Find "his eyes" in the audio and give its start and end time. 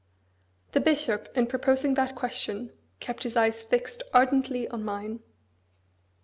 3.21-3.61